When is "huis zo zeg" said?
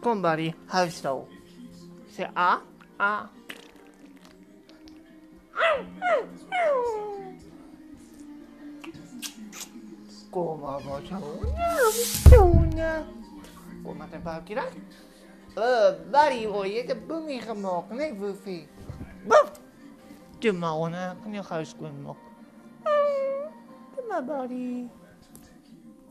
0.66-2.36